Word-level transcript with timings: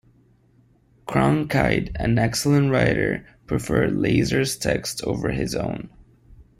Cronkite, 1.05 1.91
an 1.93 2.17
excellent 2.17 2.71
writer, 2.71 3.23
preferred 3.45 3.91
Leiser's 3.93 4.57
text 4.57 5.03
over 5.03 5.29
his 5.29 5.53
own. 5.53 5.91